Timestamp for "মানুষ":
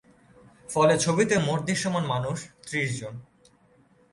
2.05-2.37